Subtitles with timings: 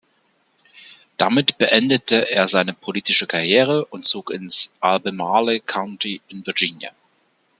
[1.17, 6.89] Damit beendete er seine politische Karriere und zog ins Albemarle County in Virginia.